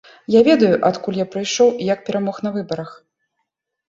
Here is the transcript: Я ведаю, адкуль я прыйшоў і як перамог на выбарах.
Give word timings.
Я 0.35 0.39
ведаю, 0.45 0.69
адкуль 0.87 1.19
я 1.19 1.25
прыйшоў 1.35 1.69
і 1.73 1.83
як 1.89 1.99
перамог 2.07 2.39
на 2.47 2.53
выбарах. 2.57 2.95